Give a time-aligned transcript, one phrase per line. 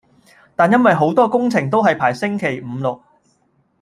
[0.55, 2.99] 但因為好多工程都係排星期五六